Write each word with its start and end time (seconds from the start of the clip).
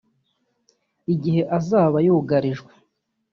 Igihe 1.13 1.41
azaba 1.57 1.97
yugarijwe 2.05 2.71